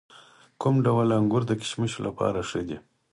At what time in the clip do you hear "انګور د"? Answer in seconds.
1.17-1.51